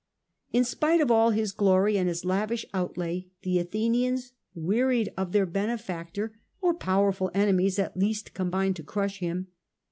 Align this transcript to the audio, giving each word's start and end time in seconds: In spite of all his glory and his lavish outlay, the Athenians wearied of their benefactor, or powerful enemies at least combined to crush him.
In 0.51 0.63
spite 0.63 0.99
of 0.99 1.11
all 1.11 1.29
his 1.29 1.51
glory 1.51 1.95
and 1.95 2.09
his 2.09 2.25
lavish 2.25 2.65
outlay, 2.73 3.27
the 3.43 3.59
Athenians 3.59 4.31
wearied 4.55 5.13
of 5.15 5.31
their 5.31 5.45
benefactor, 5.45 6.39
or 6.59 6.73
powerful 6.73 7.29
enemies 7.35 7.77
at 7.77 7.95
least 7.95 8.33
combined 8.33 8.77
to 8.77 8.83
crush 8.83 9.19
him. 9.19 9.49